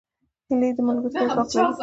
هیلۍ 0.47 0.69
د 0.75 0.79
ملګرتیا 0.87 1.21
ځواک 1.33 1.49
لري 1.55 1.69